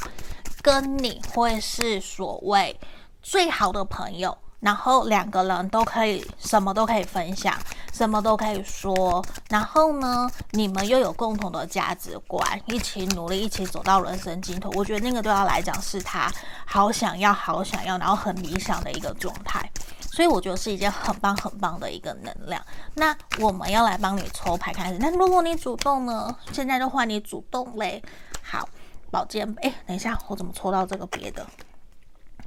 [0.63, 2.79] 跟你会是所谓
[3.23, 4.37] 最好的朋友。
[4.61, 7.53] 然后两个人都可以什么都可以分享，
[7.93, 9.21] 什么都可以说。
[9.49, 14.71] 然后呢，你们又有共同的价值观，一起努力，一起走到人生尽头。
[14.75, 16.33] 我觉得那个对他来讲是他
[16.65, 19.69] 好想要、好想要，然后很理想的一个状态。
[20.13, 22.63] 所以我觉得是一件很棒、很棒的一个能量。
[22.97, 24.99] 那我们要来帮你抽牌开始。
[24.99, 26.37] 那如果你主动呢？
[26.53, 28.03] 现在就换你主动嘞。
[28.43, 28.69] 好，
[29.11, 29.49] 宝剑。
[29.63, 31.47] 哎，等一下，我怎么抽到这个别的？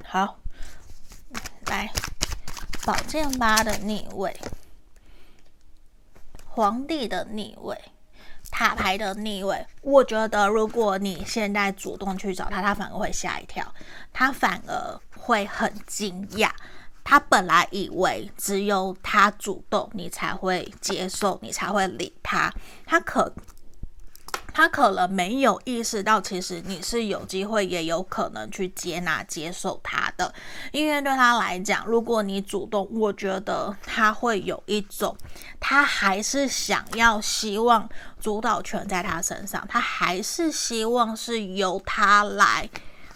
[0.04, 0.36] 好。
[1.66, 1.90] 来，
[2.84, 4.38] 宝剑八的逆位，
[6.46, 7.76] 皇帝的逆位，
[8.48, 9.66] 塔牌的逆位。
[9.82, 13.74] 我觉得，如果你现在主动去找他，他反而会吓一跳，
[14.12, 16.48] 他反而会很惊讶。
[17.08, 22.52] 他本来以为只有他主动，你才会接受，你才会理他。
[22.84, 23.32] 他可。
[24.52, 30.32] 他可能没有意识到，其实你是有机会，也有可能去接纳、接受他的。
[30.72, 35.14] 因为对他来讲，如果你主动，我觉得他会有一种，
[35.60, 37.86] 他还是想要、希望
[38.18, 42.66] 主导权在他身上，他还是希望是由他来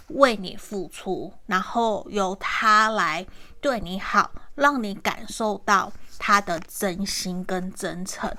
[0.09, 3.26] 为你付出，然后由他来
[3.61, 8.31] 对你好，让你感受到他的真心跟真诚。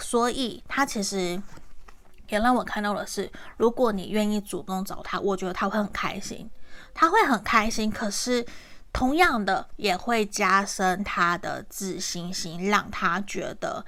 [0.00, 1.42] 所以，他其实。
[2.28, 6.50] 也让我看到的是，如果你愿意主动找他，我觉得他会很开心，
[6.92, 7.88] 他会很开心。
[7.88, 8.44] 可是
[8.92, 13.84] 同样的也会加深他的自信心，让他觉得。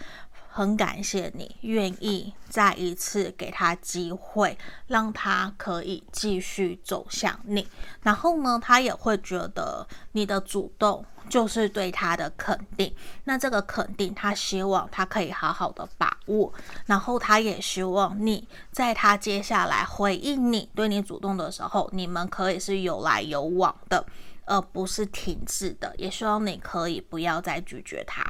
[0.59, 7.65] 很感谢你愿意再一次给他机会，让他可以继续走向你。
[8.03, 12.93] 然后呢，他也会觉得你的主动就是对他的肯定。
[13.23, 16.53] 那这个肯定，他希望他可以好好的把握。
[16.87, 24.05] 然后他也希望你在他接下来回应你、对你主动的时候，你们可以是有来有往的，
[24.45, 25.95] 而不是停滞的。
[25.97, 28.25] 也希望你可以不要再拒绝他。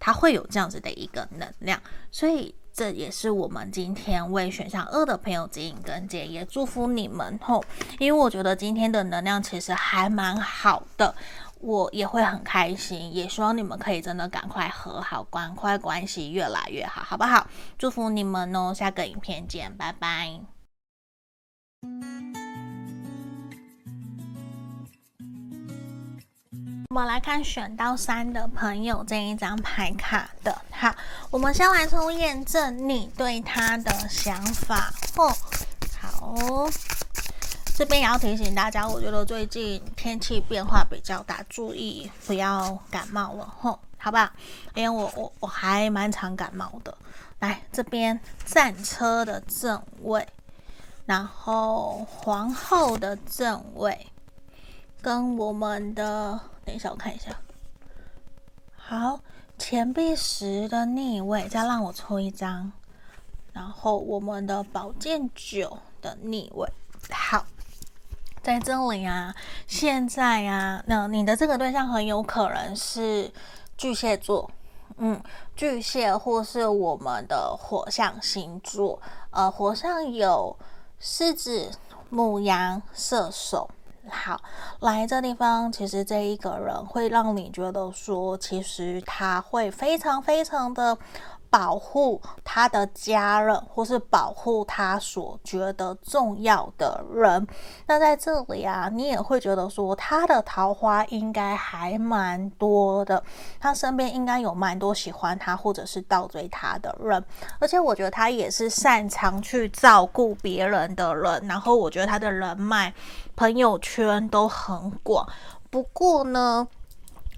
[0.00, 7.62] 他会有这样子的一个能量，所以这也是我们今天为选项二的朋友指引跟建，也祝福你们吼，
[7.98, 11.14] 因为我觉得今天的能量其实还蛮好的，
[11.60, 17.46] 我也会很开心，也希望你们可以真的赶快和好，赶快关系越来越好，好不好？
[17.78, 20.40] 祝福你们哦，下个影片见，拜拜。
[26.92, 30.60] 我们来看选到三的朋友这一张牌卡的。
[30.72, 30.92] 好，
[31.30, 34.92] 我们先来从验证你对他的想法。
[35.14, 35.32] 哦，
[36.00, 36.68] 好，
[37.76, 43.46] 这边也要提醒大家，我觉得最近天气变化比较大，注意不要感冒了。
[43.60, 44.32] 吼，好吧，
[44.74, 46.92] 因为我我我还蛮常感冒的。
[47.38, 50.26] 来，这边战车的正位，
[51.06, 54.08] 然后皇后的正位，
[55.00, 56.40] 跟我们的。
[56.70, 57.36] 等一下，我看一下。
[58.76, 59.18] 好，
[59.58, 62.70] 钱币十的逆位，再让我抽一张。
[63.52, 66.68] 然后我们的宝剑九的逆位。
[67.10, 67.44] 好，
[68.40, 69.34] 在这里啊，
[69.66, 73.32] 现在啊，那你的这个对象很有可能是
[73.76, 74.48] 巨蟹座，
[74.98, 75.20] 嗯，
[75.56, 79.02] 巨蟹或是我们的火象星座，
[79.32, 80.56] 呃，火象有
[81.00, 81.72] 狮子、
[82.10, 83.68] 母羊、射手。
[84.08, 84.40] 好，
[84.80, 90.96] 来这地方，其实这一个人会让你觉得说，其实他会非常非常的。
[91.50, 97.44] 保护他的家人，或是保护他所觉得重要的人。
[97.86, 103.20] 那在这里啊，你也会觉得说，他的桃花应该还蛮多的，
[103.58, 107.22] 他身边应该有蛮多喜欢他或者是倒追他的人。
[107.58, 111.44] 而且我觉得他也是擅长去照顾别人的人。
[111.48, 112.94] 然后我觉得他的人脉、
[113.34, 115.28] 朋友圈都很广。
[115.68, 116.68] 不过呢，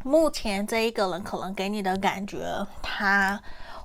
[0.04, 3.40] 目前这一个人可能给你的感觉，他。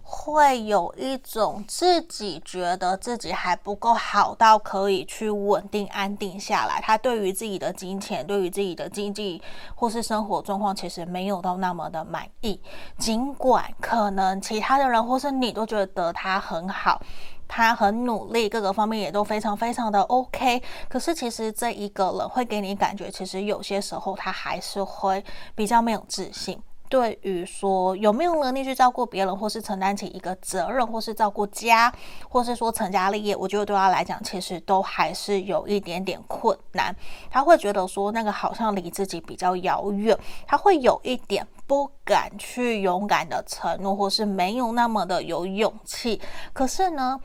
[0.09, 9.41] 会有一种自己觉得自己还不够好到可以去稳定安定下来，他对于自己的金钱、对于自己的经济
[9.75, 12.61] 或是生活状况，其实没有到那么的满意。
[12.97, 17.01] 尽管可能其他的人或是你都觉得他很好，
[17.45, 25.21] 他很努力，各个方面也都非常非常的 OK，可是其实这一个人会给你感觉，其实有些时候他还是会
[25.53, 26.57] 比较没有自信。
[26.89, 31.93] 对于说有没有能力去照顾别人，或是承担起一个责任，或是照顾家，
[32.29, 36.95] 或是说成家立业，我觉得对他来讲，其实都还是有一点点困难。
[37.29, 46.21] 他会觉得说那个好像离自己比较遥远，他会有一点不敢去勇敢的承诺，或是没有那么的有勇气。
[46.53, 47.19] 可是呢，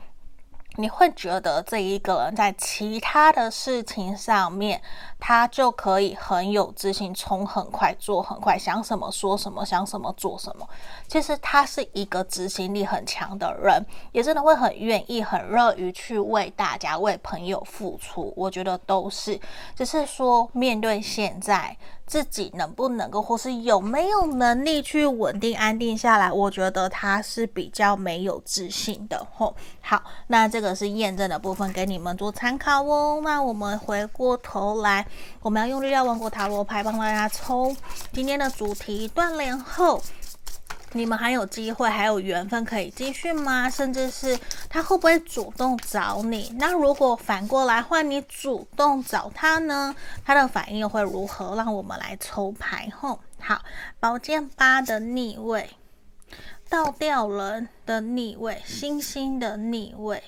[0.75, 4.81] 你会觉得这一个人在其他的事情上面，
[5.25, 10.67] 他就可以很有自信，冲很快，做很快，想什么说什么，想什么做什么。
[11.07, 18.33] 其实他是一个执行力很强的人，也真的会很愿意、很乐于去为大家、为朋友付出。
[18.35, 19.39] 我觉得都是，
[19.73, 21.77] 只是说面对现在。
[22.05, 26.29] 自己能不能够，或是有没有能力去稳定安定下来？
[26.29, 29.55] 我觉得他是比较没有自信的吼。
[29.81, 33.21] 好，那这个是验证的部分，给你们做参考哦。
[33.23, 35.07] 那我们回过头来，
[35.41, 37.75] 我们要用力量王国塔罗牌帮大家抽
[38.11, 40.01] 今天的主题：断联后。
[40.95, 43.67] 你们还有机会，还有缘分可以继续吗？
[43.67, 46.55] 甚至是他会不会主动找你？
[46.59, 49.95] 那如果反过来换你主动找他呢？
[50.23, 51.55] 他的反应又会如何？
[51.55, 53.19] 让我们来抽牌吼。
[53.39, 53.59] 好，
[53.99, 55.67] 宝剑八的逆位，
[56.69, 60.23] 倒吊人的逆位，星星的逆位，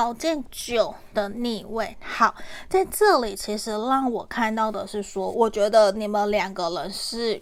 [0.00, 1.94] 宝剑九的逆位。
[2.00, 2.34] 好，
[2.70, 7.38] 在这里其实让我看到的是说，我觉得你们两个人是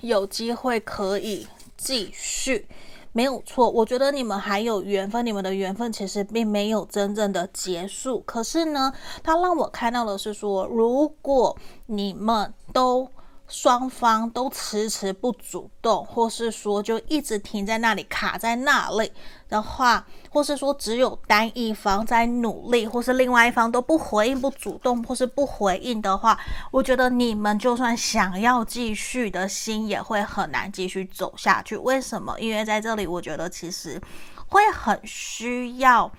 [0.00, 1.46] 有机会可以。
[1.76, 2.66] 继续
[3.12, 8.18] 没有错，我觉得你们还有缘分，你们的缘分其实并没有真正的结束。
[8.26, 13.08] 可是呢，他让我看到的是说，如果你们都
[13.48, 19.12] 双方都迟迟不主动，或是说就一直停在那里卡在那里
[19.48, 26.38] 的话，或是说只有单一方在努力，或是另外一方都不回应、不主动，或是不回应的话，
[26.72, 31.76] 我觉得你们就算想要继续的心也会很难继续走下去。
[31.76, 32.38] 为什么？
[32.40, 34.00] 因为在这里，我觉得其实
[34.48, 36.10] 会很需要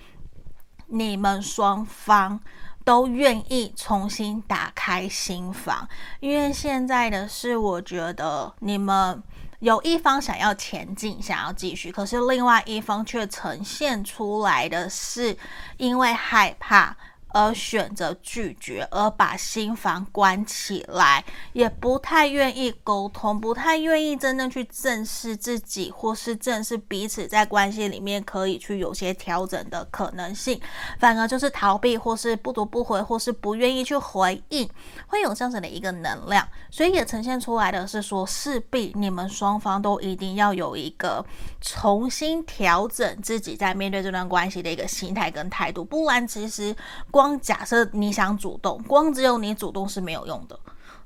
[0.86, 2.40] 你们双方。
[2.88, 5.86] 都愿意重新打开心房，
[6.20, 9.22] 因为现在的是，我觉得你们
[9.58, 15.36] 有一方想要前进，想要继续，可是另外一方却呈现出来的是
[15.76, 16.96] 因为害怕。
[17.28, 30.58] 而选择拒绝，而把心房关起来，也不太愿意沟通，不太愿意真正去正视自己，或是正视彼此在关系里面可以去有些调整的可能性，
[30.98, 34.68] 反而就是逃避，或是不读不回，或是不愿意去回应，
[35.06, 41.24] 会有这样子的一个能量，所以也呈现出来的是说，势必你们双方都一定要有一个
[41.60, 46.74] 重新调整自己在面对这段关系的一个心态跟态度，不然其实。
[47.18, 50.56] 光假设你想主动，光只有你主动是没有用的，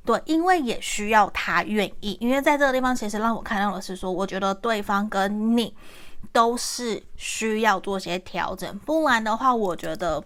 [0.05, 2.19] 对，因为也需要他愿意。
[2.21, 5.75] 因为在这个地方，其实让我看到的是说，我觉得对方跟你
[6.31, 10.23] 都是需要做些调整，不然的话，我觉得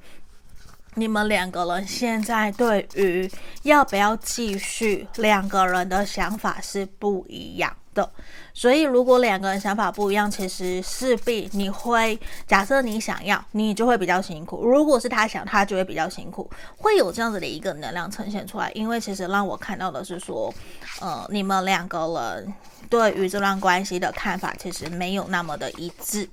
[0.95, 3.31] 你们两个人现在对于
[3.63, 8.09] 要不要继续，两个人的想法是不一样的。
[8.55, 12.17] 所以，如果两个人想法不一样，其实势必你会
[12.47, 18.71] 假设你想要，你就会比较辛苦；如果是他想，他就会比较辛苦，会有这样子的一个能量呈现出来。
[18.73, 20.55] 因为其实让我看到的是说，
[21.01, 22.55] 呃，你们两个人
[22.89, 26.29] 对于这段关系的看法其实没有那么的一致，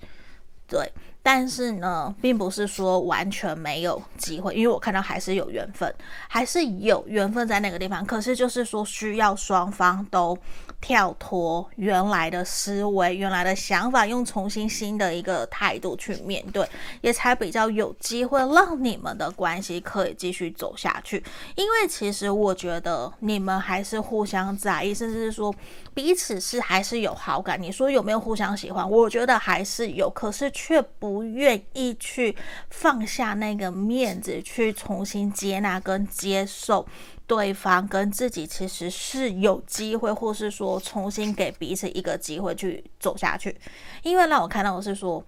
[0.68, 0.92] 对。
[1.26, 5.90] 但是呢，并不是说完全没有机会，因为我看到还是有缘分，
[6.28, 8.06] 还是有缘分在那个地方。
[8.06, 10.38] 可是就是说，需要双方都
[10.84, 16.68] 跳脱原来的思维、原来的想法，用重新新的一个态度去面对，
[17.02, 21.24] 也才比较有机会让你们的关系可以继续走下去。
[21.56, 25.56] 因为其实我觉得你们还是互相在意，甚至是说
[25.94, 27.60] 彼此是还是有好感。
[27.60, 28.88] 你说有没有互相喜欢？
[28.88, 31.24] 我觉得还是有，可是却不。
[31.24, 32.36] 愿意去
[32.70, 36.86] 放下那个面子，去重新接纳跟接受
[37.26, 43.60] 对方，跟自己其实是有机会，或是说重新给彼此一个机会去走下去。
[44.02, 45.24] 因为让我看到的是说，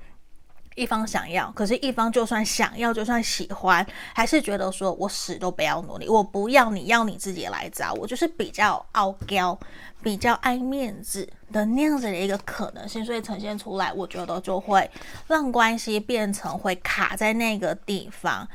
[0.76, 9.58] 一方想要，可是一方就算想要，就算喜欢，还是觉得说我死都不要努力，我不要你，要你自己来找我，就是比较傲娇。
[10.04, 14.88] 比较爱面子的那样子的一个可能性，所以呈现出来，我觉得就会
[15.26, 18.48] 让关系变成会卡在那个地方，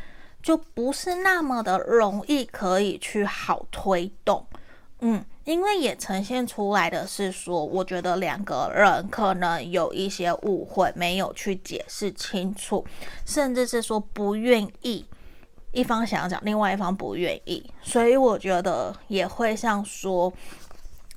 [0.42, 4.46] 就不是那么的容易可以去好推动。
[5.00, 12.84] 嗯，因为也呈现出来的是说，我觉得两个人可能有一些误会，没有去解释清楚，
[13.24, 15.06] 甚至是说不愿意，
[15.72, 20.32] 一方想要讲，另外一方不愿意，所以我觉得也会像说。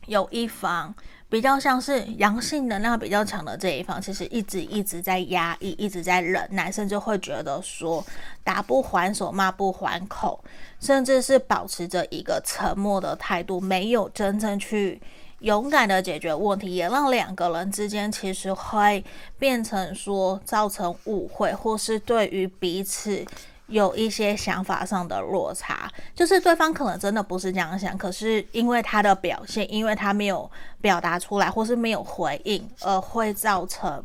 [0.07, 0.93] 有一方
[1.33, 8.05] 比较像是阳性能量比较强的这一方，其实一直一直在压抑，一直在忍耐，甚至会觉得说
[8.43, 10.39] 打不还手，骂不还口，
[10.79, 15.01] 甚至是保持着一个沉默的态度，没有真正去
[15.39, 19.03] 勇敢的解决问题，也让两个人之间其实会
[19.39, 23.25] 变成说造成误会，或是对于彼此。
[23.67, 30.49] 有一些想法上的落差，就是对方可能真的不是这样想，可是因为他的表现，因为他没有
[30.81, 34.03] 表达出来，或是没有回应，而会造成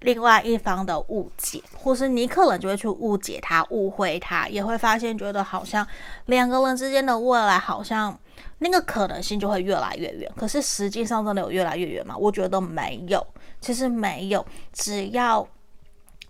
[0.00, 5.86] 另外一方的误解，或是你可能就会去误解他、误会他，也会发现觉得好像
[6.26, 8.16] 两个人之间的未来好像
[8.58, 10.32] 那个可能性就会越来越远。
[10.36, 12.16] 可是实际上真的有越来越远吗？
[12.16, 13.26] 我觉得没有，
[13.60, 15.46] 其实没有，只要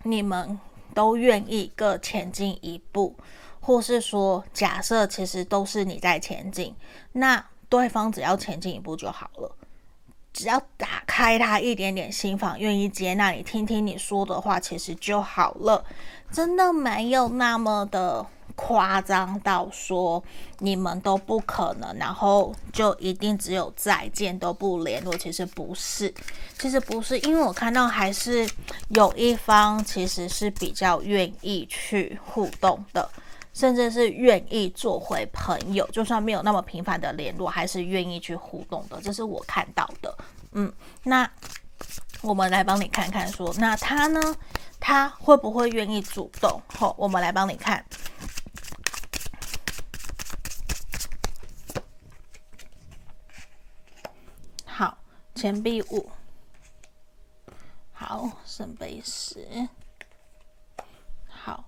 [0.01, 0.59] 你们。
[0.93, 3.15] 都愿意各前进一步，
[3.59, 6.75] 或是说，假设其实都是你在前进，
[7.13, 9.55] 那对方只要前进一步就好了，
[10.31, 15.83] 只要打开他一点点心房，愿意接纳你，听听你说的话，其实就好了，
[16.31, 18.25] 真的没有那么的。
[18.55, 20.23] 夸张到说
[20.59, 25.15] 你们都不可能，然后就一定只有再见都不联络。
[25.17, 26.13] 其实不是，
[26.59, 28.49] 其实不是，因为我看到还是
[28.89, 33.09] 有一方其实是比较愿意去互动的，
[33.53, 38.99] 甚至是愿意做回朋友，就算没有那么频繁的联络，还是愿意去互动的。
[39.01, 40.15] 这是我看到的。
[40.53, 40.71] 嗯，
[41.03, 41.29] 那
[42.21, 44.21] 我们来帮你看看说，那他呢？
[44.85, 46.61] 他会不会愿意主动？
[46.67, 47.81] 好，我们来帮你看。
[55.43, 56.09] 钱币五，
[57.91, 59.67] 好，圣杯十，
[61.27, 61.65] 好，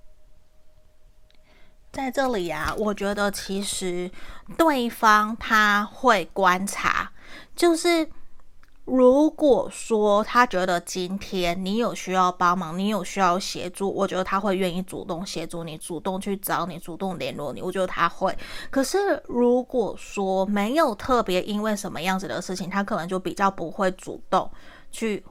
[1.92, 4.10] 在这里啊，我觉得其实
[4.58, 7.12] 对方他会观察，
[7.54, 8.10] 就是。
[8.86, 17.64] 如果说他觉得今天你有需要帮忙，你有需要协助，我觉得他会愿意主动协助你，主动去找你，主动联络你。
[17.64, 18.38] 我觉得他会。
[18.70, 24.48] 可是如果说没有特别因为什么样子的事情，他可能就比较不会主动
[24.92, 25.26] 去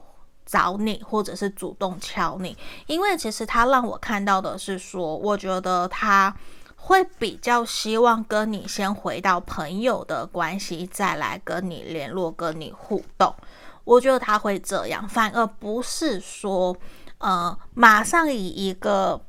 [0.45, 2.57] 找你，或者是主动敲你。
[2.87, 6.35] 因为其实他让我看到的是说，我觉得他。
[6.85, 13.33] 会比较希望跟你先回到朋友的关系，再来跟你联络、跟你互动。
[13.83, 16.77] 我觉得他会这样，反而不是说，
[17.17, 19.19] 呃，马上以一个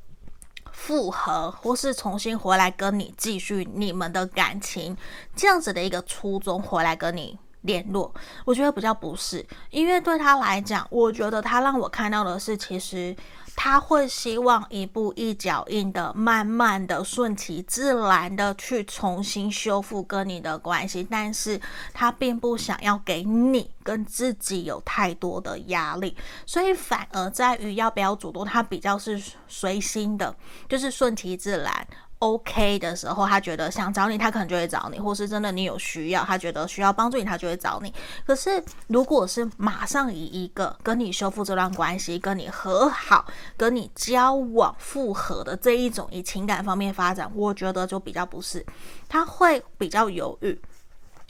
[0.70, 4.94] 复合或是重新回来跟你继续你们的感情
[5.34, 5.58] 这样。
[5.58, 8.14] 子的一个初衷回来跟你联络。
[8.44, 13.16] 我觉得比较不是，因为对他来讲，我觉得他让我看到的是，其实。
[13.56, 21.60] 他会希望一步一脚印的，慢慢的、顺其自然的去重新修复跟你的关系，但是
[21.92, 30.36] 他并不想要给你跟自己有太多的压力，所以反而在于要不要主动，他比较是随心的，
[30.68, 31.86] 就是顺其自然。
[32.18, 37.92] OK 的时候，他觉得想找你，他可能就会找你，或是真的你有需要，他觉得需要帮助你，他就会找你。
[38.26, 48.64] 可是，如果是马上以一个跟你修复这段关系、跟你和好、跟你交往、复合的这一种以情感方面发展，我觉得就比较不是，
[49.08, 50.58] 他会比较犹豫。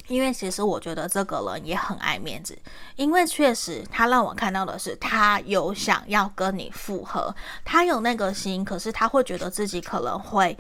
[0.09, 2.57] 因为其实我觉得这个人也很爱面子，
[2.97, 7.35] 因为确实他让我看到的是，他有想要跟你复合，
[7.65, 10.57] 他有那个心，可是他会觉得自己可能会。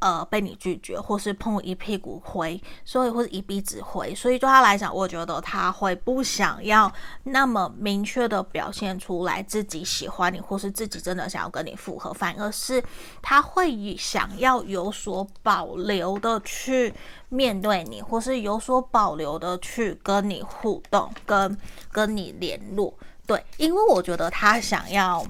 [0.00, 6.90] 呃，被你拒绝，或是碰一屁股灰，所以或者一鼻子灰，所以对他来讲，我觉得他会不想要
[7.24, 12.82] 那么明确的表现出来自己喜欢你，或是自己真的想要跟你复合，反而是
[13.20, 16.94] 他会想要有所保留的去
[17.28, 21.58] 面对你，或是有所保留的去跟你互动，跟
[21.92, 22.94] 跟你联络。
[23.26, 25.22] 对，因为我觉得他想要。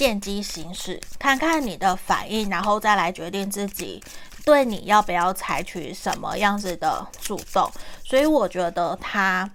[0.00, 4.02] 见机行事，看看你的反应，然后再来决定自己
[4.46, 7.70] 对你要不要采取什么样子的主动。
[8.02, 9.50] 所以我觉得他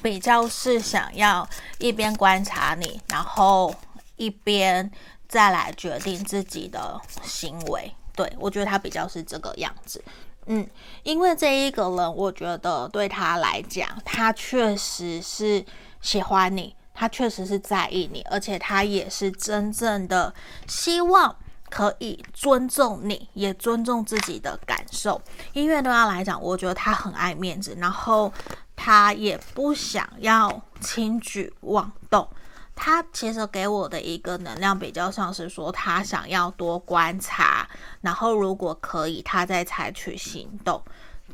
[0.00, 1.44] 比较是想要
[1.78, 3.74] 一边观察你，然后
[4.14, 4.88] 一边
[5.26, 7.92] 再来决定自己的行为。
[8.14, 10.00] 对，我觉得他比较是这个样子。
[10.46, 10.64] 嗯，
[11.02, 15.66] 因为这一个人，我觉得对他来讲，他确实是
[16.00, 16.76] 喜欢你。
[16.94, 20.32] 他确实是在意你，而且他也是真正的
[20.66, 21.34] 希望
[21.70, 25.20] 可以尊重你，也尊重自己的感受。
[25.52, 28.32] 因为对他来讲，我觉得他很爱面子，然后
[28.76, 32.28] 他也不想要轻举妄动。
[32.74, 37.68] 他其实给我的一个能量比较像是说，他想要多观察，
[38.00, 40.82] 然后如果可以，他再采取行动。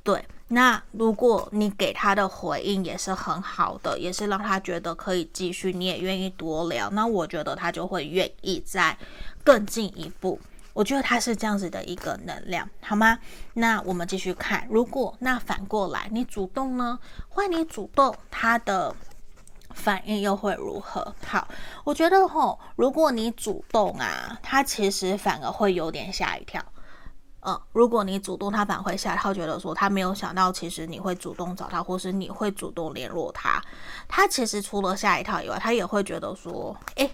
[0.02, 0.24] 对。
[0.48, 8.96] 那如果你给他的回应也是很好的，也是让他觉得可以继续，你也愿意多聊，那我觉得他就会愿意再
[9.44, 10.40] 更进一步。
[10.72, 13.18] 我觉得他是这样子的一个能量，好吗？
[13.54, 16.98] 那我们继续看，如果那反过来你主动呢？
[17.28, 18.94] 换你主动，他的
[19.74, 21.14] 反应又会如何？
[21.26, 21.46] 好，
[21.84, 26.64] 我觉得吼，如果你主动啊，他其实反而会有点吓一跳。
[27.40, 33.62] 嗯，如果你主动，他反而会吓，他觉得说他没有想到，其实你会主动找他，或是你会主动联络他。
[34.08, 37.10] 他其实除了吓一跳以外，他也会觉得说，诶，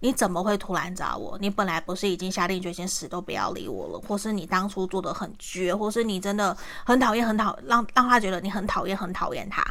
[0.00, 1.38] 你怎么会突然找我？
[1.40, 9.64] 你本来不是已经下定决心死都不要理我了，或是你当初做的很绝，或是你真的很讨厌，很讨让让他觉得你很讨厌，很讨厌他。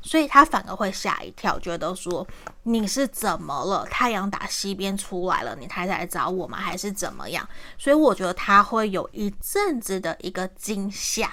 [0.00, 2.26] 所以他反而会吓一跳，觉得说
[2.62, 3.84] 你是怎么了？
[3.90, 6.58] 太阳打西边出来了，你才来找我吗？
[6.58, 7.46] 还是怎么样？
[7.76, 11.30] 所以我觉得他会有一阵子的一个惊吓，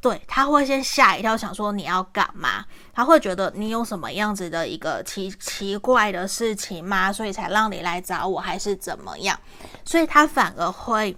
[0.00, 2.64] 对，他会先吓一跳，想说你要干嘛？
[2.92, 7.12] 他会觉得你有什么样子的一个奇奇怪的事情吗？
[7.12, 9.38] 所以才让你来找我，还是怎么样？
[9.84, 11.16] 所以他反而会。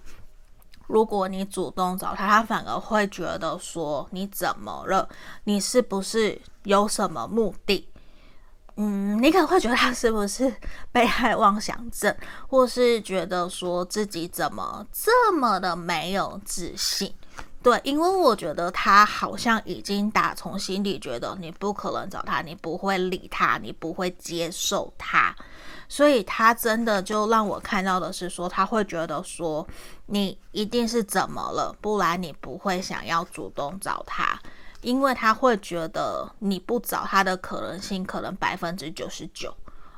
[0.88, 5.08] 如果你主动找他，他反而会觉得说你怎么了？
[5.44, 7.88] 你是不是有什么目的？
[8.76, 10.54] 嗯，你可能会觉得他是不是
[10.90, 12.16] 被害妄想症，
[12.48, 17.12] 或是觉得说自己怎么这么的没有自信？
[17.62, 25.36] 对，因为我觉得他好像已经打从心底觉得你不可能找他，你不会理他，你不会接受他。
[25.88, 29.64] 所以他真的就让我看到的是说，他会觉得说
[30.06, 34.40] 你一定是怎么了，不然你不会想要主动找他，
[34.82, 39.52] 因为他会觉得你不找他的可能性可能百分之九十九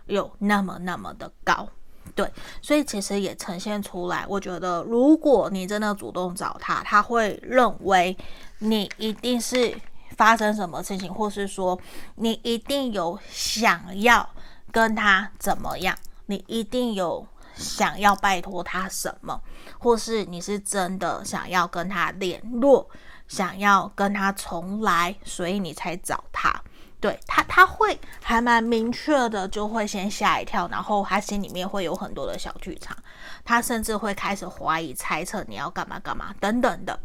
[0.06, 1.68] 有那么那么的高。
[2.14, 2.30] 对，
[2.62, 4.24] 所以其实也呈现出来。
[4.28, 8.16] 我觉得，如果你真的主动找他，他会认为
[8.58, 9.74] 你一定是
[10.16, 11.76] 发生什么事情，或是说
[12.16, 14.28] 你一定有想要
[14.70, 19.40] 跟他怎么样，你一定有想要拜托他什么，
[19.78, 22.88] 或是你是真的想要跟他联络，
[23.28, 26.52] 想要跟他重来，所以你才找他。
[27.00, 32.96] 对他，他会还蛮明确的，就会先吓一跳，然后他心里面会有很多的小剧场，
[33.44, 36.98] 他甚至会开始怀疑、猜测你要干嘛干嘛等等的。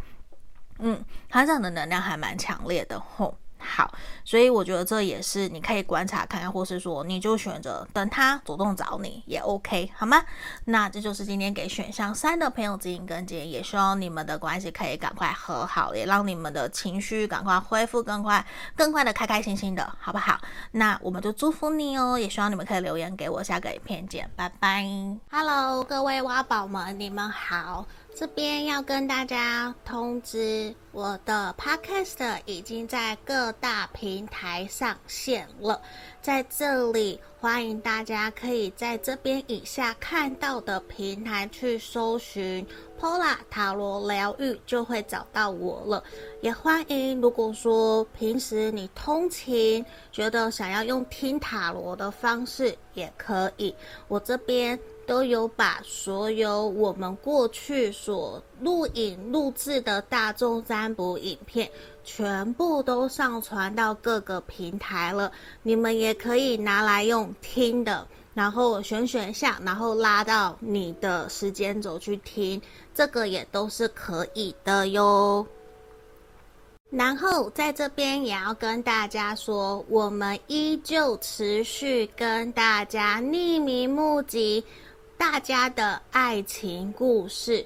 [0.78, 3.38] 嗯，他这样的能量还蛮强烈的，吼。
[3.60, 3.94] 好，
[4.24, 10.24] 所以我觉得这也是你可以观察看看，或是说你就选择等他主动找你也 OK，好吗？
[10.66, 18.46] 那这就是今天给选项三的朋友指引跟建议，也希望你们的关系可以赶快和好，也让你们的情绪赶快恢复，更快、
[18.76, 20.40] 更快的开开心心的，好不好？
[20.72, 24.86] 那我们就祝福你哦，也希望你们可以留言给我，下个影片见，拜拜。
[25.32, 27.86] Hello，各位挖宝们，你们好。
[28.16, 35.82] 这边要跟大家通知，我的 Podcast 已经在各大平台上线了。
[36.22, 42.66] 在这里，欢迎大家可以在这边以下看到的平台去搜寻
[43.00, 46.04] Pola 塔罗疗愈，就会找到我了。
[46.42, 53.74] 也欢迎，如果说平时你通勤，觉得想要用听塔罗的方式，也可以。
[54.08, 54.78] 我这边。
[55.10, 61.68] 都有把所有我们过去所录影录制的大众占卜影片，
[62.12, 65.32] 全部都上传到各个平台了。
[65.62, 72.60] 你们也可以拿来用听的，然后选选项，然后拉到你的时间轴去听，
[72.96, 75.46] 这个也都是可以的哟。
[76.90, 84.64] 然后在这边也要跟大家说，我们依旧持续跟大家匿名募集。
[85.16, 87.66] 大家的爱情故事，